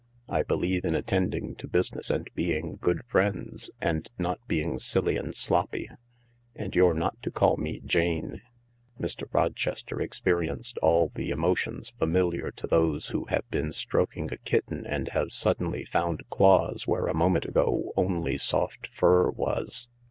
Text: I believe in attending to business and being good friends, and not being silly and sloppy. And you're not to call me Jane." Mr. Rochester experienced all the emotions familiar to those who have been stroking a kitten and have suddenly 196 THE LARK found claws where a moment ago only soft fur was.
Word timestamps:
I 0.27 0.41
believe 0.41 0.83
in 0.83 0.95
attending 0.95 1.53
to 1.57 1.67
business 1.67 2.09
and 2.09 2.27
being 2.33 2.77
good 2.81 3.05
friends, 3.05 3.69
and 3.79 4.09
not 4.17 4.39
being 4.47 4.79
silly 4.79 5.15
and 5.15 5.35
sloppy. 5.35 5.91
And 6.55 6.75
you're 6.75 6.95
not 6.95 7.21
to 7.21 7.29
call 7.29 7.55
me 7.57 7.81
Jane." 7.81 8.41
Mr. 8.99 9.31
Rochester 9.31 10.01
experienced 10.01 10.79
all 10.79 11.09
the 11.09 11.29
emotions 11.29 11.91
familiar 11.99 12.49
to 12.49 12.65
those 12.65 13.09
who 13.09 13.25
have 13.25 13.47
been 13.51 13.71
stroking 13.71 14.33
a 14.33 14.37
kitten 14.37 14.87
and 14.87 15.09
have 15.09 15.31
suddenly 15.31 15.85
196 15.87 15.91
THE 15.93 15.99
LARK 16.01 16.07
found 16.21 16.29
claws 16.31 16.87
where 16.87 17.05
a 17.05 17.13
moment 17.13 17.45
ago 17.45 17.93
only 17.95 18.39
soft 18.39 18.87
fur 18.87 19.29
was. 19.29 19.87